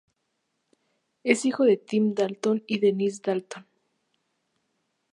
[1.23, 3.67] Es hijo de Tim Dalton y Denise Dalton.